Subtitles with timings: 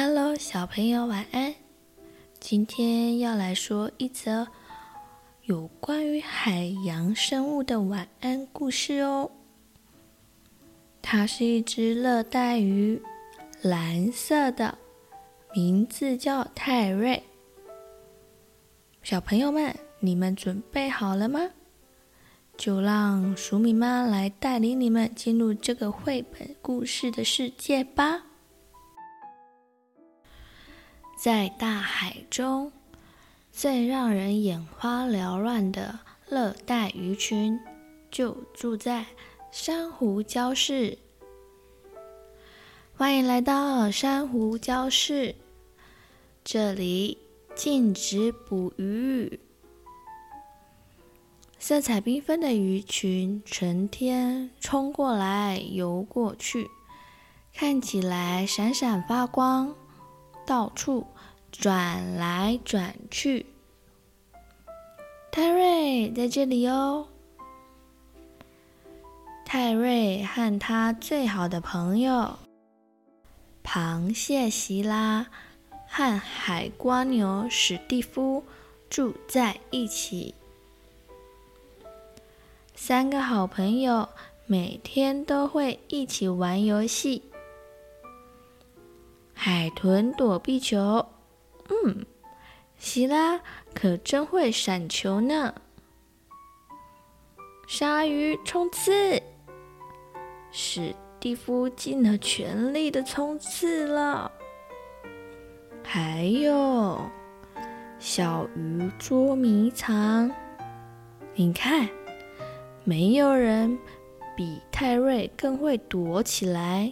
[0.00, 1.52] Hello，小朋友，晚安。
[2.38, 4.46] 今天要来说一则
[5.42, 9.28] 有关于海洋生物的晚安故事哦。
[11.02, 13.02] 它是一只热带鱼，
[13.60, 14.78] 蓝色的，
[15.52, 17.20] 名字叫泰瑞。
[19.02, 21.50] 小朋友们，你们准备好了吗？
[22.56, 28.26] 就让鼠米妈来带领你们进入这个绘本故事的世界吧。
[31.18, 32.70] 在大海中，
[33.50, 37.58] 最让人眼花缭乱的热带鱼群，
[38.08, 39.04] 就住在
[39.50, 40.96] 珊瑚礁室。
[42.96, 45.34] 欢迎来到珊瑚礁室，
[46.44, 47.18] 这里
[47.56, 49.40] 禁止捕鱼。
[51.58, 56.68] 色彩缤纷的鱼群成天冲过来游过去，
[57.52, 59.74] 看起来闪闪发光，
[60.48, 61.06] 到处
[61.52, 63.44] 转来转去。
[65.30, 67.06] 泰瑞在这里哦。
[69.44, 72.38] 泰瑞和他最好的朋友
[73.62, 75.26] 螃蟹席拉
[75.86, 78.42] 和海瓜牛史蒂夫
[78.88, 80.34] 住在一起。
[82.74, 84.08] 三个好朋友
[84.46, 87.27] 每天都会一起玩游戏。
[89.40, 91.06] 海豚躲避球，
[91.68, 92.04] 嗯，
[92.76, 93.40] 希拉
[93.72, 95.54] 可真会闪球呢。
[97.68, 99.22] 鲨鱼冲刺，
[100.50, 104.28] 史蒂夫尽了全力的冲刺了。
[105.84, 107.00] 还有
[108.00, 110.28] 小鱼捉迷藏，
[111.36, 111.88] 你看。
[112.82, 113.78] 没有人
[114.34, 116.90] 比泰瑞更会躲起来。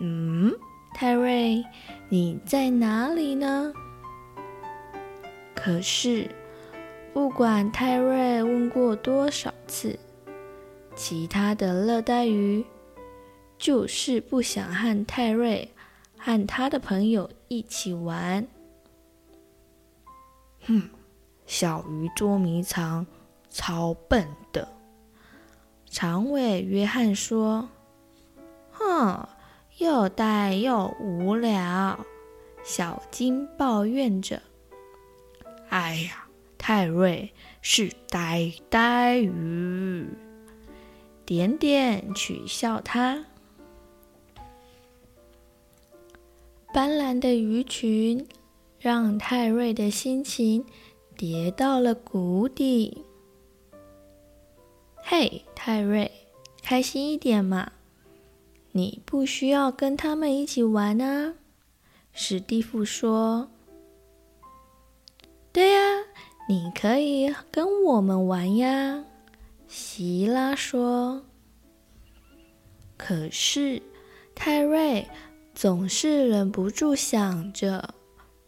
[0.00, 0.50] 嗯，
[1.04, 1.62] 泰瑞，
[2.08, 3.74] 你在哪里呢？
[5.54, 6.30] 可是，
[7.12, 9.98] 不管泰瑞问过多少次，
[10.96, 12.64] 其他的热带鱼
[13.58, 15.70] 就是不想和泰瑞
[16.16, 18.46] 和他的朋友一起玩。
[20.66, 20.88] 哼，
[21.44, 23.06] 小鱼捉迷藏。
[23.50, 24.66] 超笨的，
[25.84, 27.68] 长尾约翰说
[28.72, 29.28] ：“哼，
[29.78, 32.04] 又呆又无聊。”
[32.64, 34.40] 小金抱怨着
[35.68, 36.26] ：“哎呀，
[36.56, 40.08] 泰瑞是呆呆鱼。”
[41.26, 43.26] 点点取笑他。
[46.72, 48.26] 斑斓的鱼群
[48.78, 50.64] 让泰瑞的心情
[51.16, 53.04] 跌到了谷底。
[54.96, 56.10] 嘿，泰瑞，
[56.62, 57.72] 开心一点嘛！
[58.76, 61.34] 你不需要跟他们一起玩啊。
[62.12, 63.48] 史蒂夫说
[65.52, 65.78] ：“对呀，
[66.48, 69.04] 你可以跟我们玩呀。”
[69.68, 71.24] 希拉说。
[72.96, 73.80] 可是
[74.34, 75.06] 泰瑞
[75.54, 77.94] 总是忍不住想着，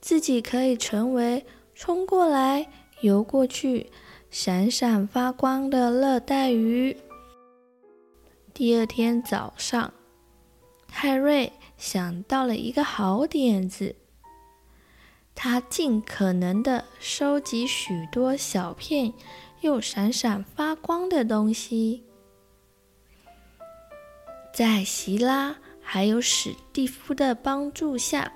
[0.00, 2.66] 自己可以成为冲过来、
[3.02, 3.90] 游过去。
[4.30, 6.96] 闪闪发光的热带鱼。
[8.54, 9.92] 第二天早上，
[10.96, 13.96] 泰瑞想到了一个好点子。
[15.34, 19.12] 他尽可能地收集许多小片
[19.60, 22.04] 又闪闪发光的东西，
[24.54, 28.32] 在希拉还有史蒂夫的帮助下，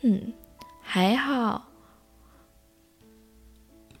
[0.00, 0.32] 嗯，
[0.80, 1.68] 还好。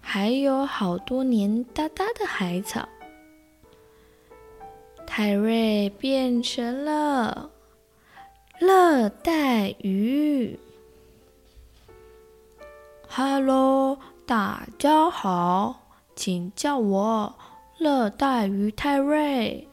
[0.00, 2.88] 还有好多黏哒哒的海草，
[5.20, 7.50] 泰瑞变成了
[8.60, 10.56] 热带鱼。
[13.08, 15.74] 哈喽，大家好，
[16.14, 17.34] 请叫我
[17.78, 19.66] 热带鱼泰瑞。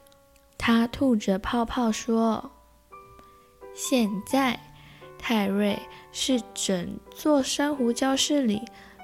[0.57, 2.49] 他吐着泡泡说
[3.75, 4.59] ：“现在，
[5.19, 5.77] 泰瑞
[6.11, 8.63] 是整座珊瑚礁室里。”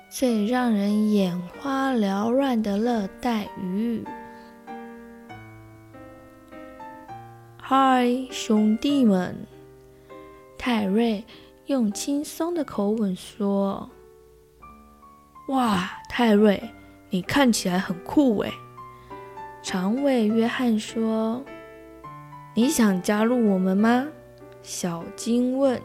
[0.09, 4.03] 最让人眼花缭乱的热带鱼。
[7.73, 9.47] 嗨，兄弟们！
[10.57, 11.23] 泰瑞
[11.67, 13.89] 用轻松的口吻说
[15.47, 16.61] ：“哇，泰瑞，
[17.11, 18.51] 你看起来很酷诶！”
[19.63, 21.45] 长尾约翰说
[22.55, 24.05] ：“你想加入我们吗？”
[24.61, 25.81] 小金问：“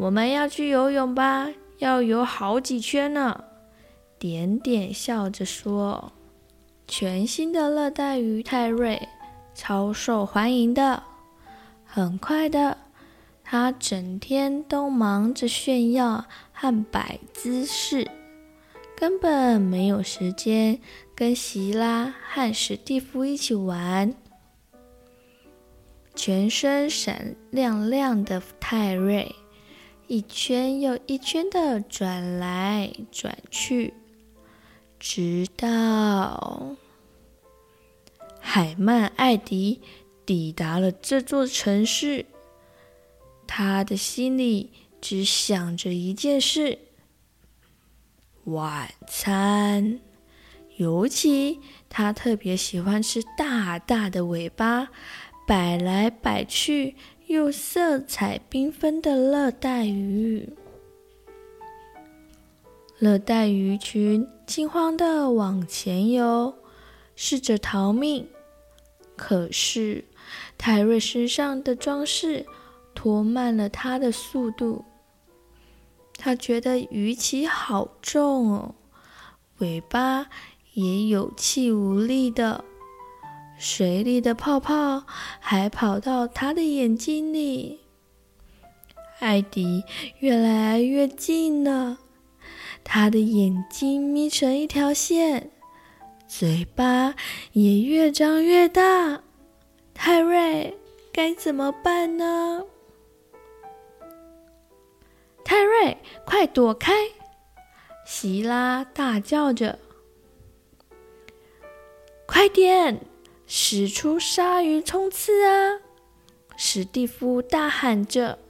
[0.00, 3.44] 我们要去游泳吧？”要游好几圈呢，
[4.18, 6.10] 点点笑着说
[6.88, 9.06] ：“全新的热带鱼泰瑞
[9.54, 11.02] 超受欢迎的，
[11.84, 12.76] 很快的
[13.42, 18.10] 他整天都忙着炫耀和摆姿势，
[18.96, 20.80] 根本没有时间
[21.14, 24.12] 跟希拉和史蒂夫一起玩。
[26.16, 29.34] 全身闪亮亮的泰瑞，
[30.06, 33.94] 一圈又一圈的转来转去，
[34.98, 36.76] 直到
[38.46, 39.80] 海曼艾迪
[40.26, 42.26] 抵达了这座城市。
[43.46, 44.70] 他的心里
[45.00, 46.78] 只想着一件事：
[48.44, 49.98] 晚餐。
[50.76, 51.58] 尤其
[51.88, 54.88] 他特别喜欢吃大大的尾巴，
[55.46, 56.96] 摆来摆去
[57.26, 60.48] 又色彩缤纷的热带鱼。
[62.98, 66.54] 热带鱼群惊慌地往前游，
[67.16, 68.28] 试着逃命。
[69.16, 70.04] 可是
[70.58, 72.46] 泰瑞身上的装饰
[72.94, 74.84] 拖慢了他的速度。
[76.16, 78.74] 他觉得鱼鳍好重哦，
[79.58, 80.26] 尾巴
[80.72, 82.64] 也有气无力的，
[83.58, 85.04] 水里的泡泡
[85.40, 87.80] 还跑到他的眼睛里。
[89.20, 89.84] 艾迪
[90.18, 91.98] 越来越近了，
[92.82, 95.50] 他的眼睛眯成一条线。
[96.36, 97.14] 嘴巴
[97.52, 99.22] 也越张越大，
[99.94, 100.76] 泰瑞
[101.12, 102.64] 该怎么办呢？
[105.44, 106.92] 泰瑞，快躲开！
[108.04, 109.78] 希拉大叫着
[112.26, 113.00] ：“快点，
[113.46, 115.78] 使出鲨鱼冲刺啊！”
[116.58, 118.40] 史蒂夫大喊着。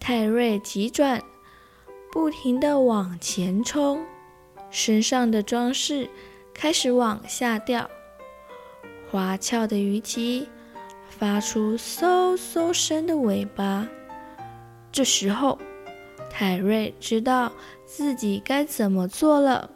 [0.00, 1.22] 泰瑞急转，
[2.10, 4.02] 不停地往前冲。
[4.74, 6.10] 身上的装饰
[6.52, 7.88] 开始往下掉，
[9.08, 10.48] 花俏的鱼鳍
[11.08, 13.86] 发出嗖嗖声的尾巴。
[14.90, 15.56] 这时候，
[16.28, 17.52] 泰瑞知道
[17.86, 19.70] 自己该怎么做了。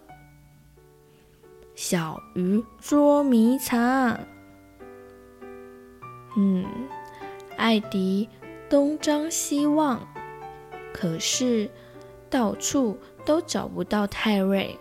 [1.77, 4.19] 小鱼捉迷藏。
[6.37, 6.67] 嗯，
[7.57, 8.29] 艾迪
[8.69, 10.05] 东张西望，
[10.93, 11.71] 可是
[12.29, 14.77] 到处都找不到泰瑞。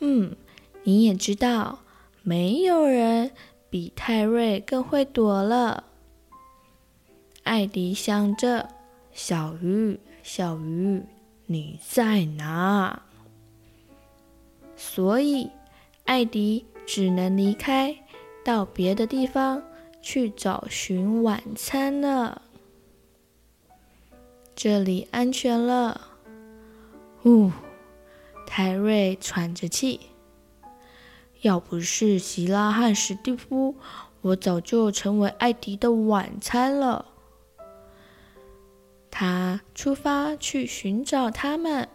[0.00, 0.36] 嗯，
[0.84, 1.80] 你也知道，
[2.22, 3.30] 没有人
[3.70, 5.84] 比泰瑞更会躲了。
[7.44, 8.68] 艾迪想着
[9.14, 11.02] ：“小鱼，小鱼，
[11.46, 13.02] 你在哪？”
[14.76, 15.50] 所以，
[16.04, 17.96] 艾迪只能离开，
[18.44, 19.62] 到别的地方
[20.02, 22.42] 去找寻晚餐了。
[24.54, 26.00] 这里安全了。
[27.24, 27.50] 呜。
[28.46, 30.00] 泰瑞喘着气，
[31.42, 33.74] 要不是希拉和史蒂夫，
[34.22, 37.06] 我早就成为艾迪的晚餐了。
[39.10, 41.88] 他出发去寻找他们。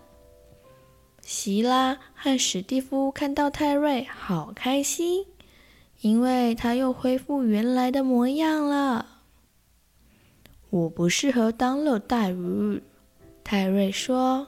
[1.22, 5.26] 希拉和史蒂夫看到泰瑞，好开心，
[6.02, 9.06] 因为他又恢复原来的模样了。
[10.70, 12.82] 我不适合当热带鱼，
[13.44, 14.48] 泰瑞说。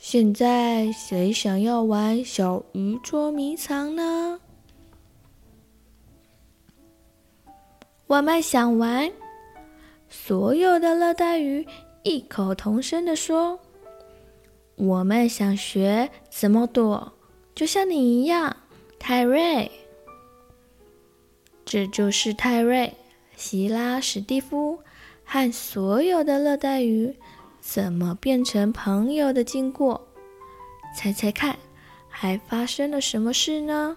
[0.00, 4.40] 现在谁想要玩小鱼捉迷藏呢？
[8.06, 9.12] 我们想玩。
[10.08, 11.66] 所有的热带鱼
[12.02, 13.60] 异口同声地说
[14.76, 17.12] ：“我们想学怎么躲，
[17.54, 18.56] 就像你一样，
[18.98, 19.70] 泰瑞。”
[21.66, 22.94] 这就是泰瑞、
[23.36, 24.78] 希拉、史蒂夫
[25.26, 27.14] 和所有的热带鱼。
[27.72, 30.08] 怎么变成朋友的经过？
[30.96, 31.56] 猜猜看，
[32.08, 33.96] 还发生了什么事呢？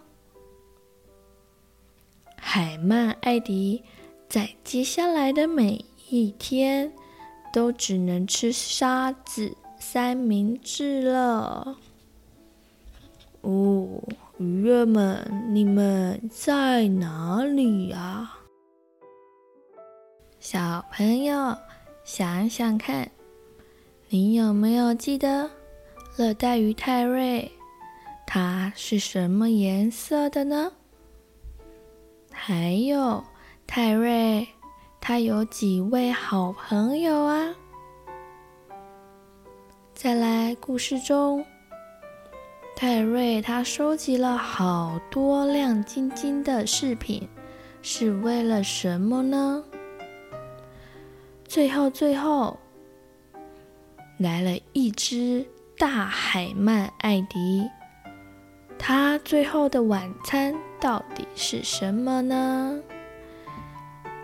[2.36, 3.84] 海曼艾迪
[4.30, 6.94] 在接下来的每一天
[7.52, 11.76] 都只能吃沙子三明治了。
[13.42, 13.88] 哦，
[14.38, 18.38] 鱼儿们，你们在哪里啊？
[20.40, 21.58] 小朋友，
[22.04, 23.10] 想想看。
[24.14, 25.50] 你有没有记得
[26.16, 27.52] 热带鱼泰瑞？
[28.28, 30.72] 它是什么颜色的呢？
[32.32, 33.24] 还有
[33.66, 34.48] 泰瑞，
[35.02, 37.56] 他有几位好朋友啊？
[39.96, 41.44] 再来，故事中，
[42.76, 47.28] 泰瑞他收集了好多亮晶晶的饰品，
[47.82, 49.64] 是为了什么呢？
[51.48, 52.56] 最后，最后。
[54.18, 55.46] 来了一只
[55.78, 57.70] 大海曼艾迪，
[58.78, 62.80] 他最后的晚餐到底是什么呢？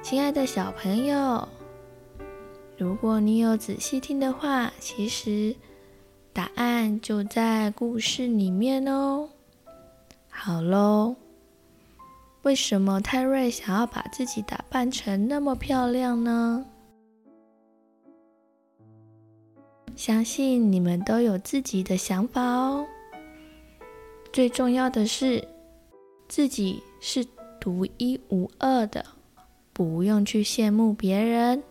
[0.02, 1.48] 亲爱的小朋友，
[2.78, 5.56] 如果你有仔细听的话，其实
[6.32, 9.30] 答案就在故事里面哦。
[10.30, 11.16] 好喽，
[12.44, 16.66] 为什么泰瑞想要把自己打扮成那么漂亮呢？
[20.00, 22.88] 相信你们都有自己的想法哦。
[24.32, 25.46] 最重要的是，
[26.30, 27.28] 自己是
[27.60, 29.06] 独一无二的，
[29.74, 31.62] 不用去羡慕别人。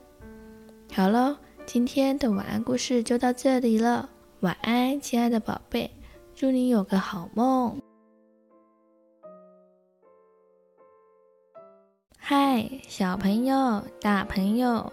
[0.92, 4.11] 好了，今天的晚安故事就到这里了。
[4.40, 5.90] 晚安，亲爱的宝贝，
[6.35, 7.80] 祝你有个好梦。
[12.18, 14.92] 嗨，小朋友、大朋友，